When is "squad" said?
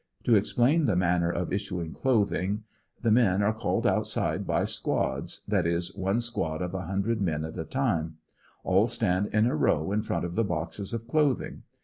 6.21-6.63